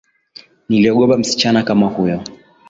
[0.69, 2.21] Niliogopa msichana kama huyo